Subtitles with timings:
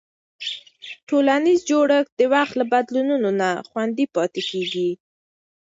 [1.07, 4.89] ټولنیز جوړښت د وخت له بدلونونو نه خوندي پاتې کېږي.